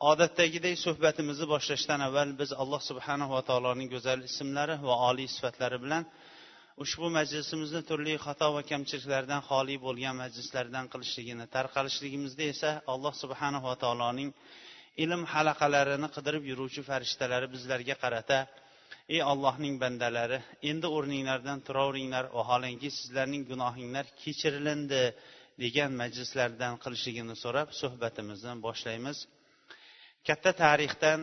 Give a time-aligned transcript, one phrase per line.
[0.00, 6.04] Odatdagidek suhbatimizni boshlashdan avval biz alloh subhanahu va taoloning go'zal ismlari va oliy sifatlari bilan
[6.84, 13.76] ushbu majlisimizni turli xato va kamchiliklardan xoli bo'lgan majlislardan qilishligini tarqalishligimizda esa alloh subhanahu va
[13.84, 14.30] taoloning
[15.04, 18.38] ilm halaqalarini qidirib yuruvchi farishtalari bizlarga qarata
[19.14, 20.38] ey ollohning bandalari
[20.70, 25.02] endi o'rninglardan turaveringlar vaholanki sizlarning gunohinglar kechirilindi
[25.64, 29.18] degan majlislardan qilishligini so'rab suhbatimizni boshlaymiz.
[30.26, 31.20] Katta tarixdan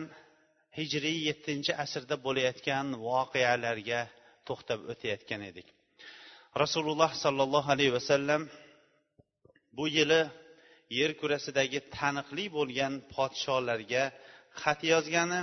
[0.78, 4.00] hijriy yettinchi asrda bo'layotgan voqealarga
[4.48, 5.68] to'xtab o'tayotgan edik.
[6.62, 8.42] Rasululloh sollallohu alayhi vasallam
[9.76, 10.22] bu yili
[10.98, 14.04] yer kurasidagi taniqli bo'lgan podsholarga
[14.62, 15.40] xat yozgani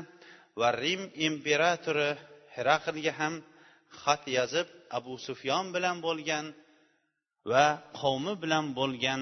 [0.60, 2.10] va rim imperatori
[2.56, 3.34] heraqlga ham
[4.02, 6.46] xat yozib abu sufyon bilan bo'lgan
[7.52, 7.66] va
[8.00, 9.22] qavmi bilan bo'lgan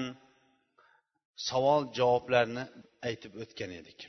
[1.48, 2.64] savol javoblarni
[3.08, 4.00] aytib o'tgan edik.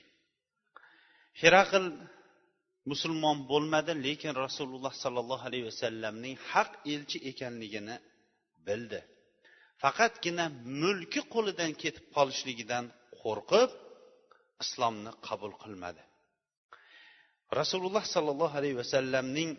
[1.41, 1.85] Heraql
[2.91, 7.95] musulmon bo'lmadi lekin rasululloh sollallohu alayhi vasallamning haq elchi ekanligini
[8.67, 8.99] bildi.
[9.83, 10.45] Faqatgina
[10.81, 12.85] mulki qo'lidan ketib qolishligidan
[13.21, 13.69] qo'rqib
[14.63, 16.03] islomni qabul qilmadi.
[17.59, 19.51] Rasululloh sollallohu alayhi vasallamning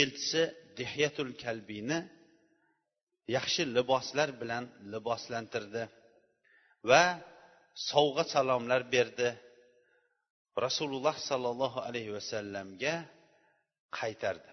[0.00, 0.42] elchisi
[0.78, 1.98] dehyatul kalbiyni
[3.36, 5.84] yaxshi liboslar bilan liboslantirdi
[6.90, 7.04] va
[7.90, 9.28] sovg'a salomlar berdi.
[10.66, 12.94] Rasululloh sollallohu alayhi vasallamga
[13.98, 14.50] qaytardi.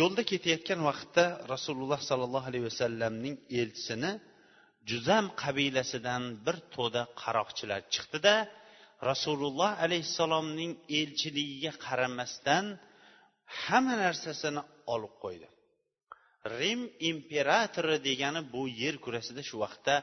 [0.00, 4.12] Yo'lda ketayotgan vaqtda rasululloh sollallohu alayhi vasallamning elchisini
[4.90, 8.34] juzam qabilasidan bir to'da qaroqchilar chiqdida
[9.10, 12.64] rasululloh alayhissalomning elchiligiga qaramasdan
[13.62, 14.62] hamma narsasini
[14.94, 15.48] olib qo'ydi.
[16.58, 16.80] Rim
[17.10, 19.94] imperatori degani bu yer kurasida shu vaqtda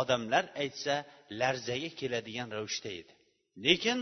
[0.00, 0.94] odamlar aytsa
[1.40, 3.12] larzaga keladigan ravishda edi.
[3.66, 3.98] Lekin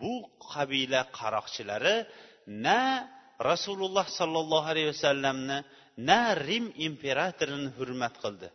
[0.00, 0.12] bu
[0.52, 1.96] qabila qaroqchilari
[2.66, 2.80] na
[3.50, 5.58] rasululloh sollallohu alayhi vasallamni
[6.08, 8.48] na rim imperatorini hurmat qildi.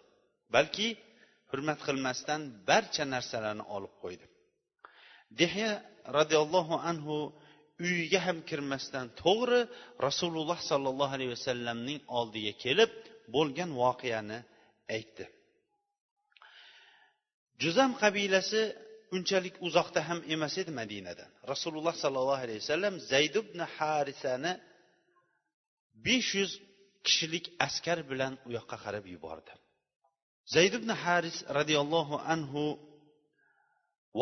[0.56, 0.88] Balki
[1.52, 4.26] hurmat qilmasdan barcha narsalarni olib qo'ydi.
[5.40, 5.72] Dehya
[6.18, 7.16] roziyallohu anhu
[7.86, 9.62] uyiga ham kirmasdan to'g'ri
[10.08, 12.92] rasululloh sollallohu alayhi vasallamning oldiga kelib
[13.36, 14.40] bo'lgan voqeani
[14.96, 15.26] aytdi.
[17.62, 18.62] Juzam qabilasi
[19.16, 24.54] unchalik uzoqda ham emas edi madinadan rasululloh sollallohu alayhi vasallam zayd ibn harisani
[26.06, 26.52] besh yuz
[27.06, 29.54] kishilik askar bilan u yoqqa qarab yubordi.
[30.56, 32.64] Zayd ibn haris roziyallohu anhu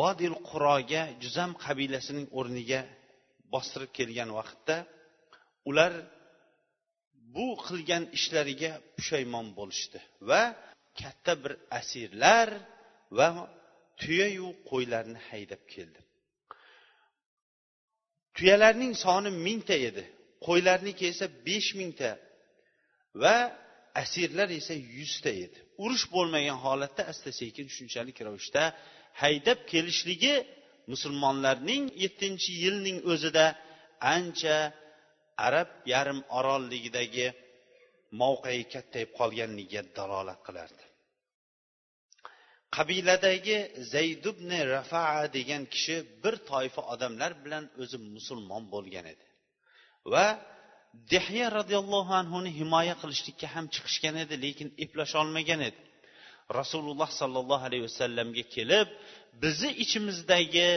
[0.00, 2.80] vodil quroga juzam qabilasining o'rniga
[3.52, 4.76] bostirib kelgan vaqtda
[5.70, 5.92] ular
[7.34, 9.98] bu qilgan ishlariga pushaymon bo'lishdi
[10.30, 10.42] va
[11.00, 12.48] katta bir asirlar
[13.18, 13.28] va
[14.00, 16.00] tuyayu qo'ylarni haydab keldi.
[18.36, 20.04] Tuyalarning soni mingta edi
[20.46, 22.10] qo'ylarniki esa besh mingta
[23.22, 23.36] va
[24.02, 25.58] asirlar esa yuzta edi.
[25.84, 28.62] Urush bo'lmagan holatda asta sekin shunchalik ravishda
[29.22, 30.34] haydab kelishligi
[30.92, 33.46] musulmonlarning yettinchi yilning o'zida
[34.14, 34.56] ancha
[35.46, 37.26] arab yarim orolligidagi
[38.20, 40.84] mavqei kattayib qolganligiga dalolat qilardi.
[42.76, 43.58] Qabiladagi
[43.92, 49.24] zaydubni rafaa degan kishi bir toifa odamlar bilan o'zi musulmon bo'lgan edi.
[50.12, 50.26] Va
[51.12, 55.80] dehya roziyallohu anhuni himoya qilishlikka ham chiqishgan edi lekin eplasholmagan edi.
[56.58, 58.88] Rasululloh sollallohu alayhi vasallamga kelib
[59.42, 60.68] bizni ichimizdagi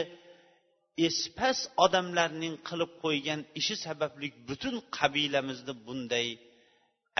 [1.08, 6.28] espas odamlarning qilib qo'ygan ishi sababli butun qabilamizni bunday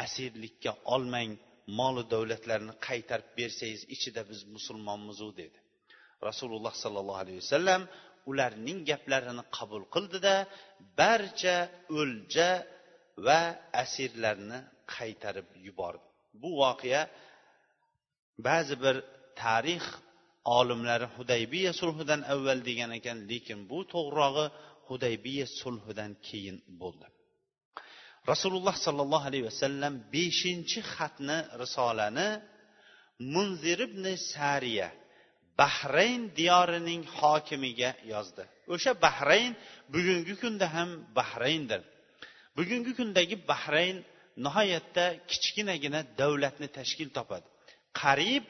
[0.05, 1.31] asirlikka olmang
[1.79, 5.59] molu davlatlarni qaytarib bersangiz ichida biz musulmonmizu dedi.
[6.29, 7.83] Rasululloh sollallohu alayhi vasallam
[8.31, 10.35] ularning gaplarini qabul qildida
[11.01, 11.57] barcha
[12.01, 12.51] o'lja
[13.27, 13.41] va
[13.83, 14.59] asirlarni
[14.95, 16.07] qaytarib yubordi.
[16.43, 17.03] Bu voqea
[18.49, 18.97] ba'zi bir
[19.43, 19.85] tarix
[20.59, 24.47] olimlari hudaybiya sulhidan avval degan ekan lekin bu to'g'rirog'i
[24.89, 27.07] hudaybiya sulhidan keyin bo'ldi.
[28.29, 32.29] Rasululloh sollallohu alayhi vasallam beshinchi xatni risolani
[33.35, 34.89] munzir ibn sariya
[35.61, 38.45] bahrayn diyorining hokimiga yozdi.
[38.75, 39.53] O'sha bahrayn
[39.95, 41.83] bugungi kunda ham bahrayndir
[42.57, 43.97] bugungi kundagi bahrayn
[44.45, 47.47] nihoyatda kichkinagina davlatni tashkil topadi.
[48.01, 48.45] Qariyb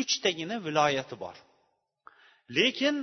[0.00, 1.36] uchtagina viloyati bor.
[2.56, 2.96] Lekin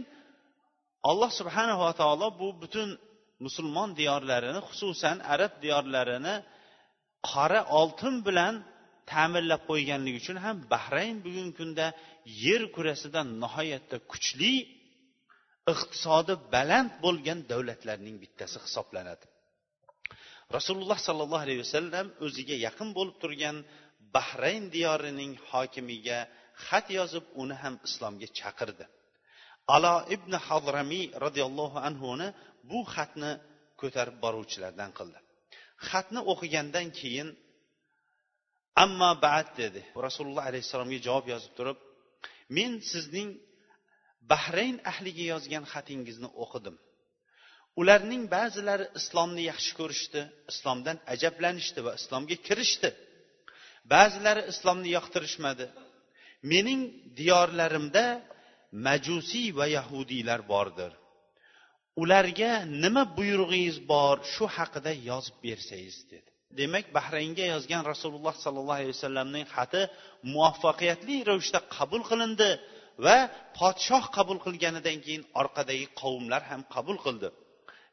[1.10, 2.90] alloh subhanava taolo bu butun
[3.46, 6.36] musulmon diyorlarini xususan arab diyorlarini
[7.30, 8.56] qora oltin bilan
[9.12, 11.86] ta'minlab qo'yganligi uchun ham bahrayn bugungi kunda
[12.46, 14.54] yer kurasida nihoyatda kuchli
[15.74, 19.26] iqtisodi baland bo'lgan davlatlarning bittasi hisoblanadi.
[20.58, 23.58] Rasululloh sollallohu alayhi vasallam o'ziga yaqin bo'lib turgan
[24.16, 26.20] bahrayn diyorining hokimiga
[26.66, 28.86] xat yozib uni ham islomga chaqirdi.
[29.76, 32.28] Alo ibn hadramiy roziyallohu anhuni
[32.70, 33.32] bu xatni
[33.82, 35.20] ko'tarib boruvchilardan qildi.
[35.90, 37.30] Xatni o'qigandan keyin
[38.84, 39.82] amma bad dedi.
[40.08, 41.78] Rasululloh alayhissalomga javob yozib turib
[42.58, 43.30] men sizning
[44.32, 46.76] bahrayn ahliga yozgan xatingizni o'qidim.
[47.82, 50.22] Ularning ba'zilari islomni yaxshi ko'rishdi
[50.52, 52.90] islomdan ajablanishdi va islomga kirishdi.
[53.94, 55.66] Ba'zilari islomni yoqtirishmadi.
[56.52, 56.82] Mening
[57.20, 58.06] diyorlarimda
[58.88, 60.92] majusiy va yahudiylar bordir.
[62.02, 62.52] Ularga
[62.84, 66.30] nima buyrug'ingiz bor shu haqida yozib bersangiz dedi.
[66.60, 69.82] Demak bahraynga yozgan rasululloh sollallohu alayhi vasallamning xati
[70.34, 72.50] muvaffaqiyatli ravishda qabul qilindi
[73.06, 73.18] va
[73.60, 77.30] podshoh qabul qilganidan keyin orqadagi qavmlar ham qabul qildi.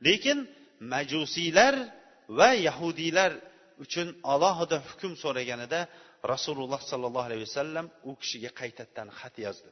[0.07, 0.39] Lekin
[0.93, 1.75] majusiylar
[2.39, 3.31] va yahudiylar
[3.85, 5.81] uchun alohida hukm so'raganida
[6.33, 9.71] rasululloh sollallohu alayhi vasallam u kishiga qaytadan xat yozdi.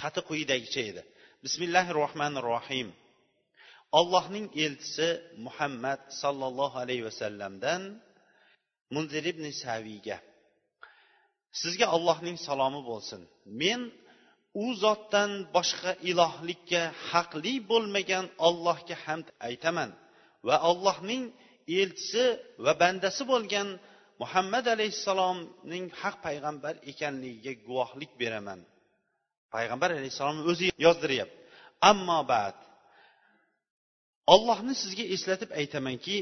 [0.00, 1.02] Xati quyidagicha edi.
[1.44, 2.88] Bismillahi rohmanir rohim
[3.92, 5.08] allohning elchisi
[5.46, 7.82] muhammad sollallohu alayhi vasallamdan
[8.94, 10.18] munzir ibn saviyga.
[11.60, 13.20] Sizga allohning salomi bo'lsin.
[13.60, 13.80] Men
[14.64, 19.90] u zotdan boshqa ilohlikka haqli bo'lmagan ollohga hamd aytaman
[20.46, 21.22] va allohning
[21.80, 22.24] elchisi
[22.64, 23.68] va bandasi bo'lgan
[24.22, 28.60] muhammad alayhissalomning haq payg'ambar ekanligiga guvohlik beraman.
[29.54, 31.36] Payg'ambar alayhissalomni o'zi yozdiryapti.
[31.90, 32.56] Ammo bad
[34.34, 36.16] ollohni sizga eslatib aytamanki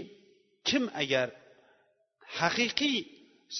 [0.69, 1.29] kim agar
[2.41, 2.97] haqiqiy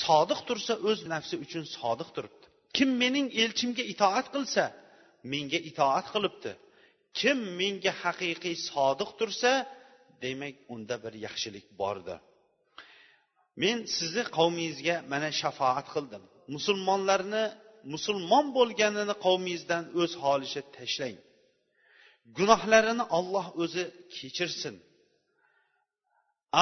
[0.03, 2.47] sodiq tursa o'z nafsi uchun sodiq turibdi.
[2.77, 4.65] Kim mening elchimga itoat qilsa
[5.33, 6.53] menga itoat qilibdi.
[7.19, 9.53] Kim menga haqiqiy sodiq tursa
[10.25, 12.21] demak unda bir yaxshilik bordir
[13.63, 16.23] men sizni qavmingizga mana shafoat qildim.
[16.55, 17.45] Musulmonlarni
[17.95, 21.17] musulmon bo'lganini qavmingizdan o'z holicha tashlang.
[22.38, 23.84] Gunohlarini olloh o'zi
[24.17, 24.76] kechirsin.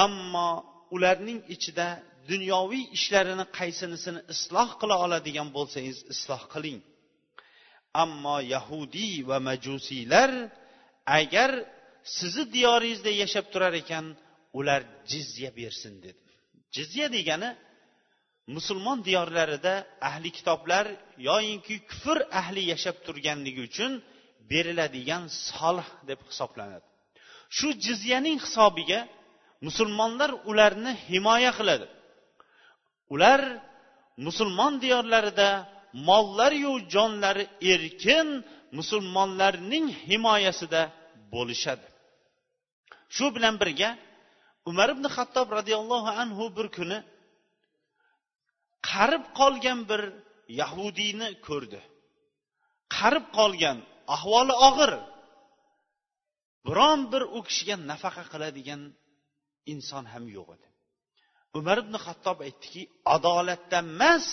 [0.03, 0.49] Ammo
[0.95, 1.87] ularning ichida
[2.29, 6.79] dunyoviy ishlarini qaysinisini isloh qila oladigan bo'lsangiz isloh qiling.
[8.03, 10.31] Ammo yahudiy va majusiylar
[11.19, 11.51] agar
[12.17, 14.05] sizni diyoringizda yashab turar ekan
[14.59, 14.81] ular
[15.11, 16.21] jizya bersin dedi.
[16.75, 17.49] Jizya degani
[18.55, 19.73] musulmon diyorlarida
[20.09, 20.85] ahli kitoblar
[21.29, 23.91] yoyinki kufr ahli yashab turganligi uchun
[24.51, 26.87] beriladigan solih deb hisoblanadi.
[27.57, 28.99] Shu jizyaning hisobiga
[29.67, 31.87] musulmonlar ularni himoya qiladi.
[33.13, 33.41] Ular
[34.27, 35.49] musulmon diyorlarida
[36.07, 38.27] mollariyu jonlari erkin
[38.77, 40.81] musulmonlarning himoyasida
[41.33, 41.87] bo'lishadi.
[43.15, 43.89] Shu bilan birga
[44.69, 46.99] umar ibn xattob roziyallohu anhu bir kuni
[48.89, 50.01] qarib qolgan bir
[50.61, 51.79] yahudiyni ko'rdi.
[52.95, 53.77] Qarib qolgan
[54.15, 54.91] ahvoli og'ir.
[56.67, 58.81] Biron bir u kishiga nafaqa qiladigan
[59.73, 60.67] inson ham yo'q edi.
[61.57, 62.81] Umar ibn hattob aytdiki
[63.15, 64.25] adolatdan emas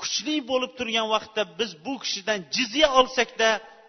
[0.00, 3.48] kuchli bo'lib turgan vaqtda biz bu kishidan jizya olsakda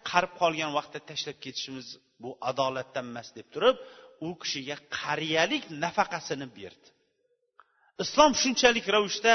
[0.09, 1.87] qarib qolgan vaqtda tashlab ketishimiz
[2.21, 3.75] bu adolatdan emas deb turib
[4.27, 6.87] u kishiga qariyalik nafaqasini berdi.
[8.03, 9.33] Islom shunchalik ravishda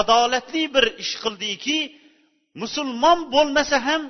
[0.00, 1.78] adolatli bir ish qildiki
[2.62, 4.02] musulmon bo'lmasa ham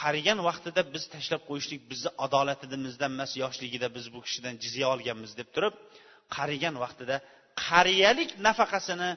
[0.00, 5.48] qarigan vaqtida biz tashlab qo'yishlik bizni adolatimizdan emas yoshligida biz bu kishidan jizya olganmiz deb
[5.54, 5.74] turib
[6.36, 7.16] qarigan vaqtida
[7.66, 9.10] qariyalik nafaqasini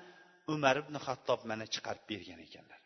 [0.53, 2.79] umar ibn hattob mana chiqarib bergan ekanlar.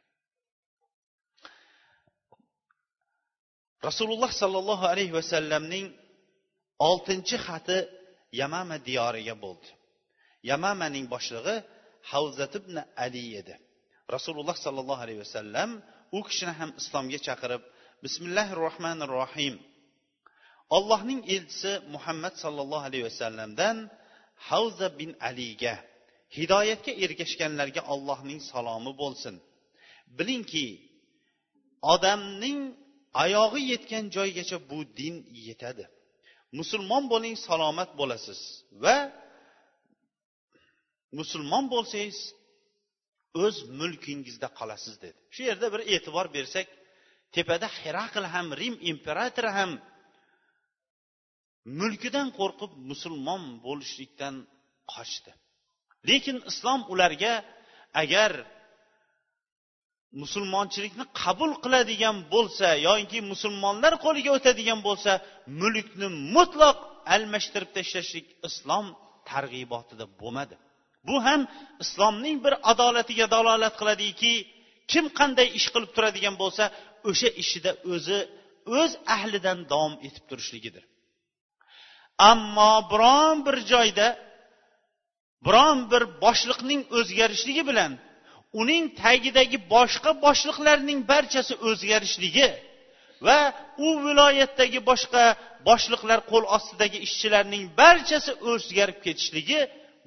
[3.88, 5.86] Rasululloh sollallohu alayhi vasallamning
[6.90, 7.78] oltinchi xati
[8.42, 9.70] yamama diyoriga bo'ldi.
[10.52, 11.56] Yamamaning boshlig'i
[12.12, 13.56] havzat ibn ali edi.
[14.16, 15.70] Rasululloh sollallohu alayhi vasallam
[16.18, 17.64] u kishini ham islomga chaqirib
[18.06, 19.56] bismillahi rohmanir rohim
[20.78, 23.78] allohning elchisi muhammad sollallohu alayhi vasallamdan
[24.50, 25.76] havza bin aliga
[26.38, 29.36] hidoyatga ergashganlarga allohning salomi bo'lsin.
[30.18, 30.68] Bilingki
[31.94, 32.60] odamning
[33.24, 35.16] oyog'i yetgan joygacha bu din
[35.48, 35.86] yetadi.
[36.60, 38.40] Musulmon bo'ling salomat bo'lasiz
[38.84, 38.98] va
[41.20, 42.20] musulmon bo'lsangiz
[43.44, 45.18] o'z mulkingizda qolasiz dedi.
[45.34, 46.68] Shu yerda bir e'tibor bersak
[47.36, 49.72] tepada herakl ham rim imperatori ham
[51.80, 54.36] mulkidan qo'rqib musulmon bo'lishlikdan
[54.94, 55.32] qochdi.
[56.10, 57.34] Lekin islom ularga
[58.04, 58.32] agar
[60.22, 65.12] musulmonchilikni qabul qiladigan bo'lsa yoki musulmonlar qo'liga o'tadigan bo'lsa
[65.62, 66.78] mulkni mutlaq
[67.16, 68.86] almashtirib tashlashlik islom
[69.30, 70.56] targ'ibotida bo'lmadi.
[71.08, 71.42] Bu ham
[71.84, 74.34] islomning bir adolatiga dalolat qiladiki
[74.92, 76.64] kim qanday ish qilib turadigan bo'lsa
[77.10, 78.20] o'sha ishida o'zi
[78.80, 80.84] o'z ahlidan davom etib turishligidir.
[82.32, 84.08] Ammo biron bir joyda
[85.46, 87.92] biron bir boshliqning o'zgarishligi bilan
[88.62, 92.50] uning tagidagi boshqa boshliqlarning barchasi o'zgarishligi
[93.28, 93.40] va
[93.86, 95.24] u viloyatdagi boshqa
[95.70, 99.60] boshliqlar qo'l ostidagi ishchilarning barchasi o'zgarib ketishligi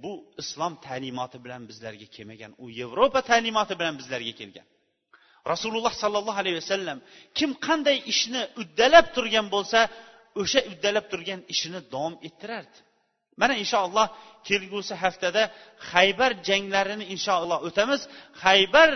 [0.02, 0.12] bu
[0.42, 4.66] islom ta'limoti bilan bizlarga kelmagan u yevropa ta'limoti bilan bizlarga kelgan.
[5.52, 6.98] Rasululloh sollallohu alayhi vasallam
[7.38, 9.80] kim qanday ishni uddalab turgan bo'lsa
[10.42, 12.78] o'sha uddalab turgan ishini davom ettirardi.
[13.40, 14.06] Mana inshaalloh
[14.48, 15.42] kelgusi haftada
[15.92, 18.00] haybar janglarini inshaalloh o'tamiz.
[18.44, 18.90] Haybar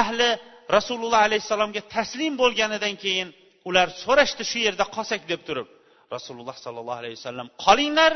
[0.00, 0.28] ahli
[0.76, 3.28] rasululloh alayhissalomga taslim bo'lganidan keyin
[3.68, 5.68] ular so'rashdi shu yerda qolsak deb turib.
[6.14, 8.12] Rasululloh sollallohu alayhi vasallam qolinglar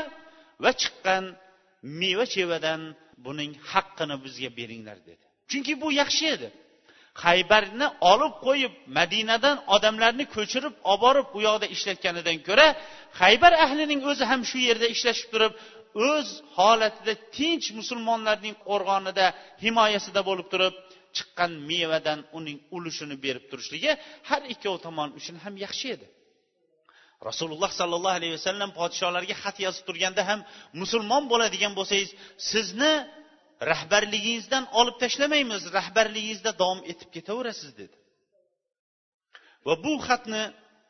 [0.63, 1.23] va chiqqan
[2.01, 2.81] meva chevadan
[3.25, 5.25] buning haqqini bizga beringlar dedi.
[5.51, 6.47] Chunki bu yaxshi edi.
[7.25, 12.67] Haybarni olib qo'yib madinadan odamlarni ko'chirib olib borib u yoqda ishlatganidan ko'ra
[13.21, 15.53] haybar ahlining o'zi ham shu yerda ishlashib turib
[16.09, 16.27] o'z
[16.57, 19.25] holatida tinch musulmonlarning qo'rg'onida
[19.63, 20.73] himoyasida bo'lib turib
[21.17, 23.91] chiqqan mevadan uning ulushini berib turishligi
[24.29, 26.07] har ikkov tomon uchun ham yaxshi edi.
[27.29, 30.39] Rasululloh sollallohu alayhi vasallam podsholarga xat yozib turganda ham
[30.81, 32.09] musulmon bo'ladigan bo'lsangiz
[32.51, 32.93] sizni
[33.71, 37.95] rahbarligingizdan olib tashlamaymiz rahbarligingizda davom etib ketaverasiz dedi.
[39.65, 40.43] Va bu xatni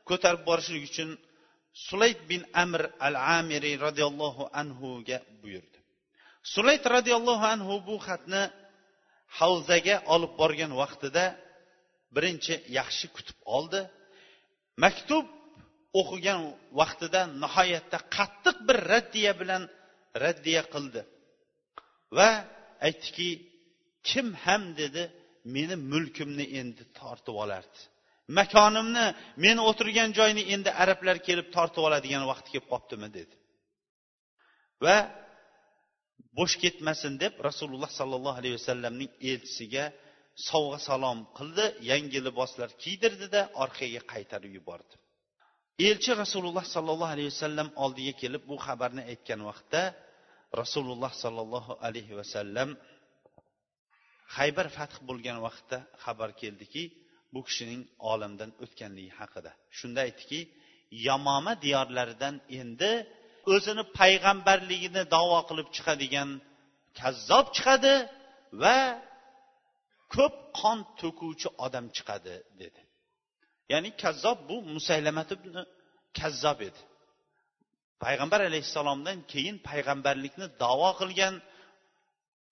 [0.10, 1.10] ko'tarib borishlik uchun
[1.88, 5.77] sulayt bin amr al amiri roziyallohu anhuga buyurdi.
[6.53, 8.43] Sulayt roziyallohu anhu bu xatni
[9.39, 11.25] havzaga olib borgan vaqtida
[12.15, 13.82] birinchi yaxshi kutib oldi.
[14.84, 15.25] Maktub
[16.01, 16.39] o'qigan
[16.79, 19.63] vaqtida nihoyatda qattiq bir raddiya bilan
[20.24, 21.01] raddiya qildi.
[22.17, 22.29] Va
[22.88, 23.29] aytdiki
[24.10, 25.03] kim ham dedi
[25.55, 27.79] meni mulkimni endi tortib olardi.
[28.39, 29.05] Makonimni
[29.46, 33.36] men o'tirgan joyni endi arablar kelib tortib oladigan vaqt kelib qolibdimi dedi.
[34.86, 34.98] Va
[36.38, 39.86] bo'sh ketmasin deb rasululloh sollallohu alayhi vasallamning elchisiga
[40.50, 44.96] sovg'a salom qildi yangi liboslar kiydirdida orqaga qaytarib yubordi.
[45.89, 49.82] Elchi rasululloh sollallohu alayhi vasallam oldiga kelib bu xabarni aytgan vaqtda
[50.62, 52.69] rasululloh sollallohu alayhi vasallam
[54.38, 56.83] haybar fath bo'lgan vaqtda xabar keldiki
[57.33, 57.81] bu kishining
[58.12, 59.51] olamdan o'tganligi haqida.
[59.77, 60.39] Shunda aytdiki
[61.07, 62.91] yamoma diyorlaridan endi
[63.53, 66.29] o'zini payg'ambarligini davo qilib chiqadigan
[67.00, 67.95] kazzob chiqadi
[68.62, 68.77] va
[70.15, 72.81] ko'p qon to'kuvchi odam chiqadi dedi.
[73.72, 75.55] Ya'ni kazzob bu musaylamat ibn
[76.19, 76.81] kazzob edi.
[78.05, 81.36] Payg'ambar alayhissalomdan keyin payg'ambarlikni davo qilgan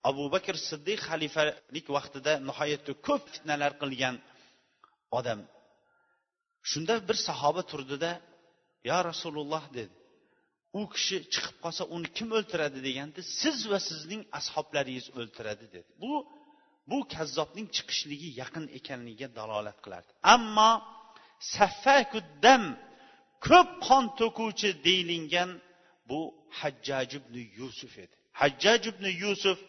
[0.10, 4.16] abu bakr siddiq xalifalik vaqtida nihoyatda ko'p fitnalar qilgan
[5.20, 5.40] odam.
[6.70, 8.12] Shunda bir sahoba turdida
[8.90, 9.94] yo rasululloh dedi.
[10.80, 12.78] U kishi chiqib qolsa uni kim o'ltiradi?
[12.88, 15.90] deganda siz va sizning ashoblaringiz o'ltiradi dedi.
[16.04, 16.14] Bu
[16.92, 20.12] bu kazzobning chiqishligi yaqin ekanligiga dalolat qilardi.
[20.36, 20.72] Ammo
[21.56, 22.64] saffakuddam
[23.48, 25.50] ko'p qon to'kuvchi deylingan
[26.10, 26.20] bu
[26.60, 28.16] hajjaj ibn yusuf edi.
[28.42, 29.60] Hajjaj ibn yusuf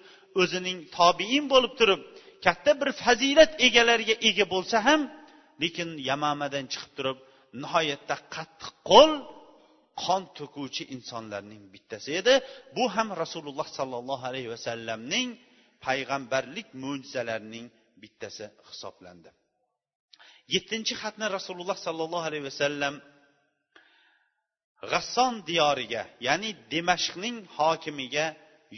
[0.42, 2.00] o'zining tobiin bo'lib turib
[2.44, 5.00] katta bir fazilat egalariga ega bo'lsa ham
[5.62, 7.18] lekin yamamadan chiqib turib
[7.62, 9.12] nihoyatda qattiq qo'l
[10.04, 12.34] qon to'kuvchi insonlarning bittasi edi.
[12.76, 15.28] Bu ham rasululloh sollallohu alayhi vasallamning
[15.86, 17.66] payg'ambarlik mo'jizalarining
[18.02, 19.30] bittasi hisoblandi.
[20.54, 22.94] Yettinchi xatni rasululloh sollallohu alayhi vasallam
[24.90, 28.26] g'asson diyoriga ya'ni dimashqning hokimiga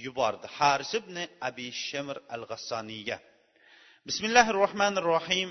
[0.05, 0.47] yubordi.
[0.59, 1.17] Haris ibn
[1.49, 3.17] abi shemir al g'assoniyga
[4.09, 5.51] bismillahi rohmanir rohim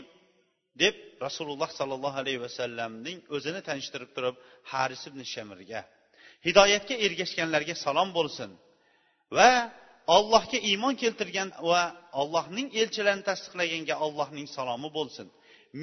[0.83, 0.95] deb
[1.25, 4.35] rasululloh sollallohu alayhi vasallamning o'zini tanishtirib turib
[4.71, 5.81] haris ibn shamirga
[6.47, 8.49] hidoyatga ergashganlarga salom bo'lsin
[9.37, 9.49] va
[10.17, 11.81] ollohga iymon keltirgan va
[12.21, 15.27] ollohning elchilarini tasdiqlaganga ollohning salomi bo'lsin.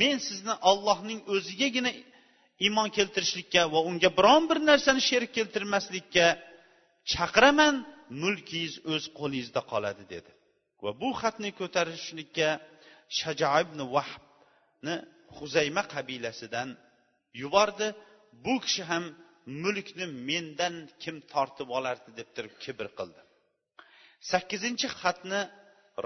[0.00, 1.90] Men sizni ollohning o'zigagina
[2.66, 6.26] iymon keltirishlikka va unga biron bir narsani sherik keltirmaslikka
[7.12, 7.74] chaqiraman
[8.22, 10.30] mulkingiz o'z qo'lingizda qoladi dedi.
[10.84, 12.48] Va bu xatni ko'tarishlikka
[13.18, 14.96] shaja ibn vahbni
[15.36, 16.68] huzayma qabilasidan
[17.42, 17.88] yubordi.
[18.44, 19.04] Bu kishi ham
[19.62, 23.20] mulkni mendan kim tortib olardi deb turib kibr qildi.
[24.30, 25.40] Sakkizinchi xatni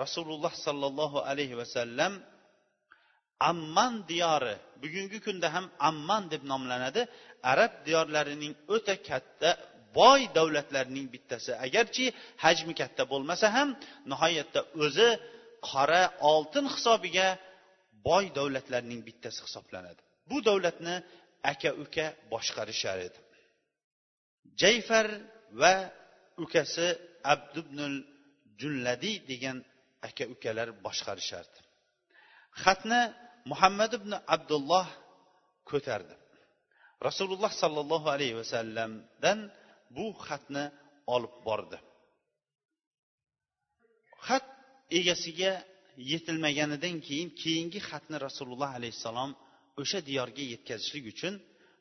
[0.02, 2.12] rasululloh sollallohu alayhi vasallam
[3.40, 7.02] amman diyori bugungi kunda ham amman deb nomlanadi.
[7.52, 9.50] Arab diyorlarining o'ta katta
[9.98, 11.50] boy davlatlarning bittasi.
[11.66, 12.04] Agarchi
[12.44, 13.68] hajmi katta bo'lmasa ham
[14.10, 15.08] nihoyatda o'zi
[15.68, 17.28] qora oltin hisobiga
[18.08, 20.00] boy davlatlarning bittasi hisoblanadi.
[20.30, 20.94] Bu davlatni
[21.52, 23.18] aka uka boshqarishar edi.
[24.62, 25.06] Jayfar
[25.60, 25.74] va
[26.44, 26.86] ukasi
[27.34, 27.96] abdubnul
[28.60, 29.58] junladiy degan
[30.08, 31.58] aka ukalar boshqarishardi.
[32.62, 33.00] Xatni
[33.50, 34.86] muhammad ibn abdulloh
[35.70, 36.14] ko'tardi.
[37.08, 39.38] Rasululloh sollallohu alayhi vasallamdan
[39.96, 40.64] bu xatni
[41.14, 41.78] olib bordi.
[44.26, 44.46] Xat
[44.98, 45.52] egasiga
[46.12, 49.30] yetilmaganidan keyin keyingi xatni rasululloh alayhissalom
[49.82, 51.34] o'sha diyorga yetkazishlik uchun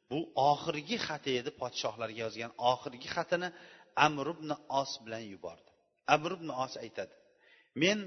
[0.10, 0.20] bu
[0.51, 3.50] oxirgi xati edi podshohlarga yozgan oxirgi xatini
[4.05, 4.50] amr ibn
[4.82, 5.70] os bilan yubordi.
[6.15, 7.15] Amr ibn os aytadi
[7.84, 8.00] men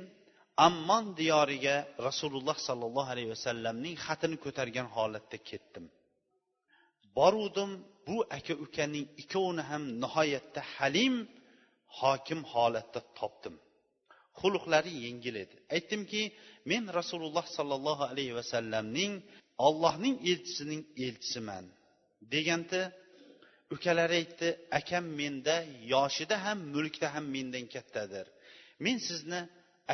[0.56, 1.76] ammon diyoriga
[2.08, 5.84] rasululloh sollallohu alayhi vasallamning xatini ko'targan holatda ketdim.
[7.16, 7.70] Boruvdim
[8.06, 11.14] bu aka ukaning ikkovini ham nihoyatda halim
[12.00, 13.54] hokim holatda topdim.
[14.40, 15.56] Xulqlari yengil edi.
[15.76, 16.22] Aytdimki
[16.70, 19.12] men rasululloh sollallohu alayhi vasallamning
[19.66, 21.64] ollohning elchisining elchisiman
[22.32, 22.80] deganda
[23.75, 24.48] ukalari aytdi
[24.78, 25.56] akam menda
[25.94, 28.26] yoshida ham mulkda ham mendan kattadir.
[28.84, 29.40] Men sizni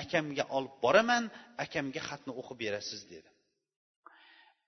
[0.00, 1.24] akamga olib boraman
[1.64, 3.28] akamga xatni o'qib berasiz dedi.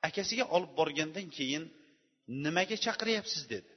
[0.09, 1.65] Akasiga olib borgandan keyin
[2.45, 3.71] nimaga chaqiryapsiz dedi.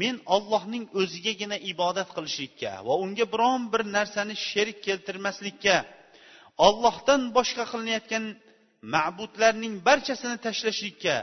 [0.00, 5.76] Men ollohning o'zigagina ibodat qilishlikka va unga biron bir narsani sherik keltirmaslikka
[6.66, 8.24] ollohdan boshqa qilinayotgan
[8.94, 11.14] ma'budlarning barchasini tashlashlikka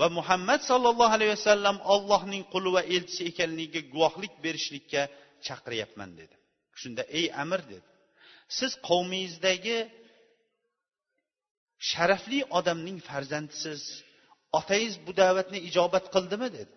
[0.00, 5.02] va muhammad sollallohu alayhi vasallam ollohning quli va elchisi ekanligiga guvohlik berishlikka
[5.46, 6.34] chaqiryapman dedi.
[6.80, 7.88] Shunda ey amir dedi.
[8.58, 9.78] Siz qavmingizdagi
[11.90, 13.82] sharafli odamning farzandisiz.
[14.58, 16.74] Otangiz bu da'vatni ijobat qildimi dedi.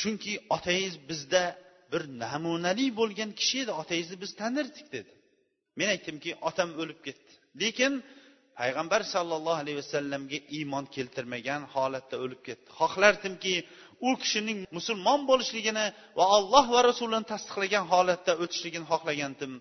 [0.00, 1.44] Chunki otangiz bizda
[1.92, 5.12] bir namunali bo'lgan kishi edi otangizni biz tanirdik dedi.
[5.78, 7.32] Men aytdimki otam o'lib ketdi.
[7.62, 7.92] Lekin
[8.58, 12.66] payg'ambar sollallohu alayhi vasallamga iymon keltirmagan holatda o'lib ketdi.
[12.80, 13.54] Xohlardimki
[14.08, 15.86] u kishining musulmon bo'lishligini
[16.18, 19.52] va alloh va rasulini tasdiqlagan holatda o'tishligini xohlagandim.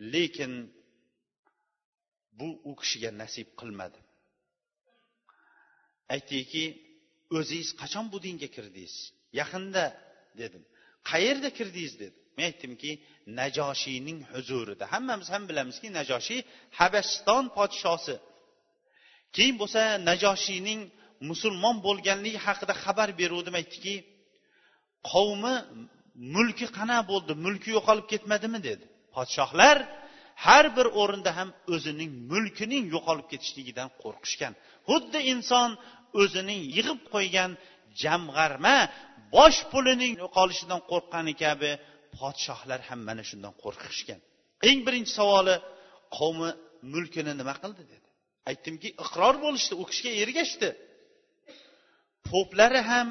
[0.00, 0.52] Lekin
[2.38, 4.00] bu u kishiga nasib qilmadi.
[6.14, 6.64] Aytdiki
[7.38, 8.94] o'zingiz qachon bu dinga kirdingiz?
[9.40, 9.84] Yaqinda
[10.40, 10.62] dedim.
[11.10, 11.94] Qayerda kirdingiz?
[12.02, 12.92] dedi men aytdimki
[13.40, 14.84] najoshiyning huzurida.
[14.92, 16.40] Hammamiz ham bilamizki najoshiy
[16.78, 18.16] habasiston podshosi.
[19.36, 19.80] Keyin bo'lsa
[20.10, 20.80] najoshiyning
[21.30, 23.94] musulmon bo'lganligi haqida xabar beruvdim aytdiki
[25.10, 25.54] qavmi
[26.34, 27.32] mulki qana bo'ldi?
[27.44, 28.58] Mulki yo'qolib ketmadimi?
[28.68, 28.86] dedi.
[29.14, 29.76] Podshohlar
[30.46, 34.52] har bir o'rinda ham o'zining mulkining yo'qolib ketishligidan qo'rqishgan.
[34.88, 35.70] Xuddi inson
[36.22, 37.50] o'zining yig'ib qo'ygan
[38.02, 38.76] jamg'arma
[39.36, 41.70] bosh pulining yo'qolishidan qo'rqqani kabi
[42.18, 44.20] podshohlar ham mana shundan qo'rqishgan.
[44.68, 45.56] Eng birinchi savoli
[46.18, 46.50] qavmi
[46.92, 48.08] mulkini nima qildi dedi.
[48.50, 50.68] Aytdimki iqror bo'lishdi u kishiga ergashdi.
[52.28, 53.08] Poplari ham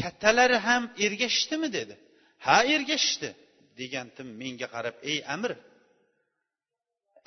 [0.00, 1.94] kattalari ham ergashishdimi dedi.
[2.46, 3.30] Ha ergashishdi.
[3.80, 5.52] Degandim menga qarab ey amir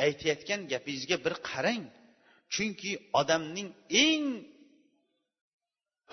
[0.05, 1.83] aytayotgan gapingizga bir qarang.
[2.53, 3.69] Chunki odamning
[4.05, 4.25] eng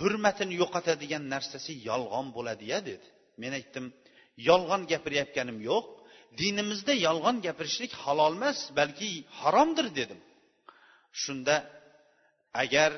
[0.01, 3.07] hurmatini yo'qotadigan narsasi yolg'on bo'ladiya dedi.
[3.42, 3.87] Men aytdim
[4.48, 5.85] yolg'on gapirayotganim yo'q.
[6.40, 10.20] Dinimizda yolg'on gapirishlik halol emas balki haromdir dedim.
[11.22, 11.57] Shunda
[12.62, 12.90] agar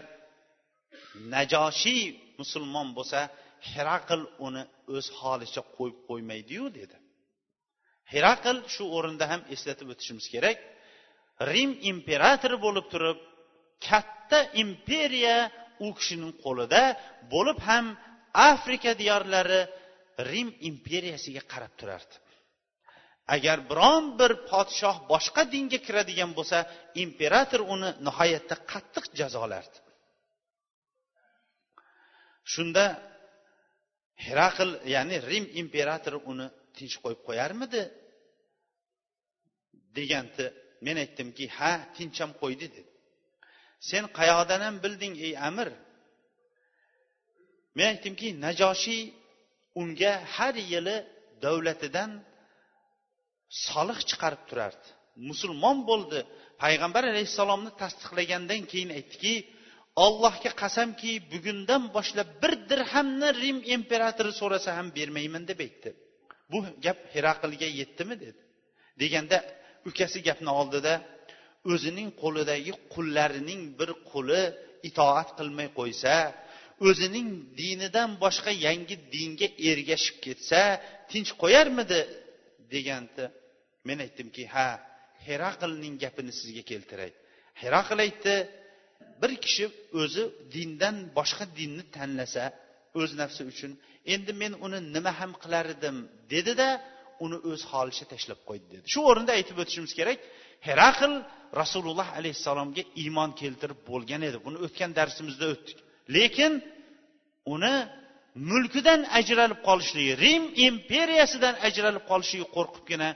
[1.34, 2.02] najoshiy
[2.40, 3.20] musulmon bo'lsa
[3.72, 4.62] heraql uni
[4.94, 6.96] o'z holicha qo'yib qo'ymaydiyu dedi.
[8.12, 10.58] Heraql shu o'rinda ham eslatib o'tishimiz kerak.
[11.52, 13.18] Rim imperatori bo'lib turib
[13.88, 15.36] katta imperiya
[15.86, 16.82] u kishining qo'lida
[17.32, 17.86] bo'lib ham
[18.52, 19.60] afrika diyorlari
[20.30, 22.14] rim imperiyasiga qarab turardi.
[23.36, 26.58] Agar biron bir podshoh boshqa dinga kiradigan bo'lsa
[27.04, 29.78] imperator uni nihoyatda qattiq jazolardi.
[32.52, 32.84] Shunda
[34.26, 36.46] herakl ya'ni rim imperatori uni
[36.76, 37.82] tinch qo'yib qo'yarmidi?
[40.00, 40.46] Deganda
[40.84, 42.90] men aytdimki ha tincham qo'ydi dedi.
[43.88, 45.68] Sen qayoqdan ham bilding ey amir?
[47.76, 49.02] Men aytdimki najoshiy
[49.80, 50.96] unga har yili
[51.44, 52.10] davlatidan
[53.66, 54.86] soliq chiqarib turardi.
[55.28, 56.20] Musulmon bo'ldi.
[56.62, 59.34] Payg'ambar alayhissalomni tasdiqlagandan keyin aytdiki
[60.04, 65.90] ollohga qasamki bugundan boshlab bir dirhamni rim imperatori so'rasa ham bermayman deb aytdi.
[66.50, 68.14] Bu gap heraqlga yetdimi?
[68.24, 68.40] dedi.
[69.02, 69.38] Deganda
[69.88, 70.94] ukasi gapni oldida
[71.72, 74.42] o'zining qo'lidagi qullarining bir quli
[74.88, 76.14] itoat qilmay qo'ysa
[76.88, 77.28] o'zining
[77.60, 80.60] dinidan boshqa yangi dinga ergashib ketsa
[81.10, 82.00] tinch qo'yarmidi
[82.72, 83.24] deganda
[83.88, 84.68] men aytdimki ha
[85.26, 87.10] heraqlning gapini sizga keltiray.
[87.62, 88.34] Heraql aytdi
[89.20, 89.66] bir kishi
[90.02, 90.22] o'zi
[90.54, 92.44] dindan boshqa dinni tanlasa
[93.00, 93.72] o'z nafsi uchun
[94.14, 95.96] endi men uni nima ham qilar edim
[96.32, 96.68] dedida de,
[97.24, 98.84] uni o'z holicha tashlab qo'ydi dedi.
[98.92, 100.18] Shu o'rinda aytib o'tishimiz kerak
[100.68, 101.12] heraql
[101.60, 104.38] rasululloh alayhissalomga iymon keltirib bo'lgan edi.
[104.46, 105.78] Buni o'tgan darsimizda o'tdik.
[106.16, 106.52] Lekin
[107.54, 107.74] uni
[108.50, 113.10] mulkidan ajralib qolishligi rim imperiyasidan ajralib qolishligi qo'rqibgina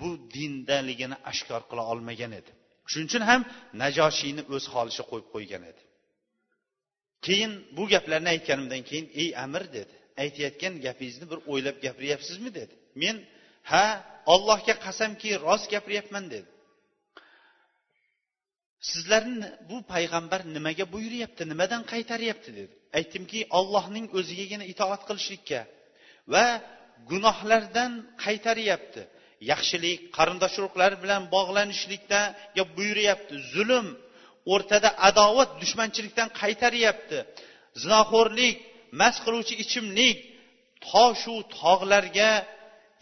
[0.00, 2.50] bu dindaligini oshkor qila olmagan edi.
[2.90, 3.40] Shuning uchun ham
[3.82, 5.82] najoshiyni o'z holicha qo'yib qo'ygan edi.
[7.26, 9.94] Keyin bu gaplarni aytganimdan keyin ey amir dedi.
[10.22, 12.50] Aytayotgan gapingizni bir o'ylab gapiryapsizmi?
[12.58, 12.74] dedi.
[13.02, 13.16] Men
[13.70, 13.86] ha
[14.34, 16.48] ollohga qasamki rost gapiryapman dedi.
[18.90, 22.72] Sizlarni bu payg'ambar nimaga buyuryapti nimadan qaytaryapti dedi.
[22.98, 25.60] Aytdimki ollohning o'zigagina itoat qilishlikka
[26.32, 26.46] va
[27.10, 27.92] gunohlardan
[28.24, 29.02] qaytaryapti.
[29.50, 33.34] Yaxshilik qarindosh urug'lar bilan bog'lanishlikdaga buyuryapti.
[33.54, 33.86] Zulm
[34.52, 37.18] o'rtada adovat dushmanchilikdan qaytaryapti.
[37.82, 38.56] Zinoxo'rlik
[39.00, 40.16] mast qiluvchi ichimlik
[40.88, 42.30] toshu tog'larga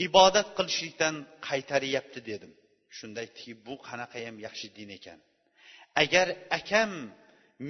[0.06, 1.14] ibodat qilishlikdan
[1.48, 2.52] qaytaryapti dedim.
[2.96, 5.18] Shunda aytdiki bu qanaqayam yaxshi din ekan.
[6.02, 6.28] Agar
[6.58, 6.90] akam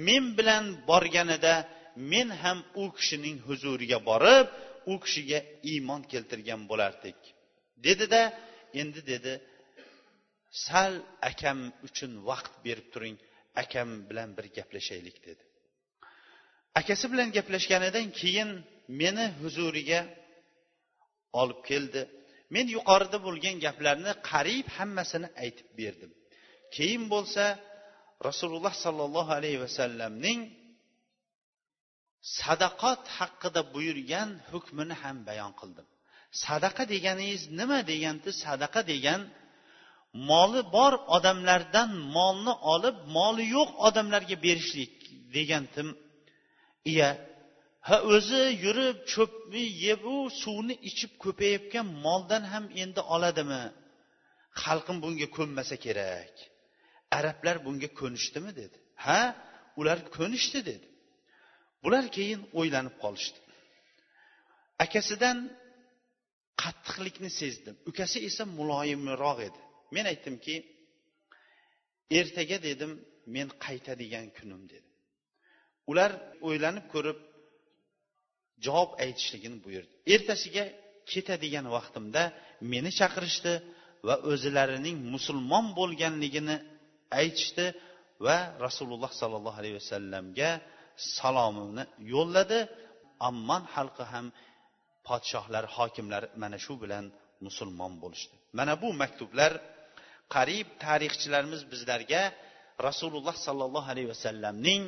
[0.07, 1.55] men bilan borganida
[2.11, 4.47] men ham u kishining huzuriga borib
[4.91, 5.39] u kishiga
[5.71, 7.19] iymon keltirgan bo'lardik
[7.85, 8.21] dedida
[8.81, 9.33] endi dedi
[10.65, 10.93] sal
[11.31, 13.17] akam uchun vaqt berib turing
[13.63, 15.43] akam bilan bir gaplashaylik dedi.
[16.79, 18.49] Akasi bilan gaplashganidan keyin
[19.01, 19.99] meni huzuriga
[21.41, 22.01] olib keldi.
[22.53, 26.11] Men yuqorida bo'lgan gaplarni qariyb hammasini aytib berdim.
[26.75, 27.43] Keyin bo'lsa
[28.27, 30.39] rasululloh sollallohu alayhi vasallamning
[32.39, 35.87] sadaqot haqida buyurgan hukmini ham bayon qildim.
[36.45, 39.21] Sadaqa deganingiz nima deganda sadaqa degan
[40.29, 44.93] moli bor odamlardan molni olib moli yo'q odamlarga berishlik
[45.35, 45.87] degandim
[46.91, 47.09] iya
[47.87, 53.63] ha o'zi yurib cho'pni yebu suvni ichib ko'payayotgan moldan ham endi oladimi?
[54.63, 56.33] Xalqim bunga ko'nmasa kerak.
[57.17, 58.77] Arablar bunga ko'nishdimi dedi.
[59.05, 59.21] Ha
[59.79, 60.87] ular ko'nishdi dedi.
[61.83, 63.39] Bular keyin o'ylanib qolishdi.
[64.85, 65.37] Akasidan
[66.61, 67.75] qattiqlikni sezdim.
[67.91, 69.61] Ukasi esa muloyimroq edi.
[69.95, 70.55] Men aytdimki
[72.19, 72.91] ertaga dedim
[73.35, 74.85] men qaytadigan kunim dedim
[75.91, 76.11] ular
[76.47, 77.19] o'ylanib ko'rib
[78.65, 79.93] javob aytishligini buyurdi.
[80.13, 80.65] Ertasiga
[81.11, 82.23] ketadigan vaqtimda
[82.73, 83.53] meni chaqirishdi
[84.07, 86.57] va o'zilarining musulmon bo'lganligini
[87.21, 87.65] aytishdi
[88.25, 90.49] va rasululloh sollallohu alayhi vasallamga
[91.17, 92.59] salomini yo'lladi.
[93.29, 94.25] Amman xalqi ham
[95.07, 97.05] podshohlar hokimlar mana shu bilan
[97.45, 98.35] musulmon bo'lishdi.
[98.57, 99.51] Mana bu maktublar
[100.35, 102.21] qariyb tarixchilarimiz bizlarga
[102.87, 104.81] rasululloh sollallohu alayhi vasallamning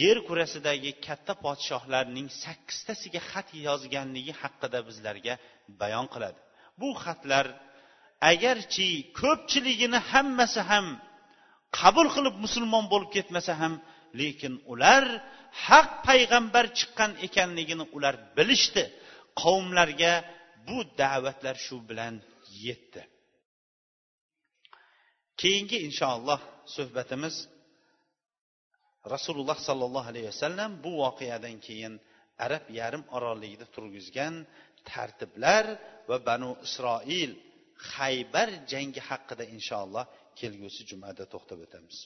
[0.00, 5.34] yer kurasidagi katta podshohlarning sakkiztasiga xat yozganligi haqida bizlarga
[5.80, 6.40] bayon qiladi.
[6.80, 7.46] Bu xatlar
[8.32, 8.88] agarchi
[9.20, 10.86] ko'pchiligini hammasi ham
[11.78, 13.74] qabul qilib musulmon bo'lib ketmasa ham
[14.20, 15.04] lekin ular
[15.66, 18.84] haq payg'ambar chiqqan ekanligini ular bilishdi.
[19.42, 20.12] Qavmlarga
[20.66, 22.14] bu da'vatlar shu bilan
[22.66, 23.02] yetdi.
[25.40, 26.40] Keyingi inshaalloh
[26.76, 27.34] suhbatimiz
[29.14, 31.94] rasululloh sollallohu alayhi vasallam bu voqeadan keyin
[32.46, 34.34] arab yarim orolligida turgizgan
[34.90, 35.64] tartiblar
[36.08, 37.30] va banu isroil
[37.92, 40.04] haybar jangi haqida inshaalloh
[40.40, 41.96] kelgusi jumada to'xtab o'tamiz.